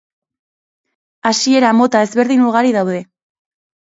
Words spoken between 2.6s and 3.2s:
daude.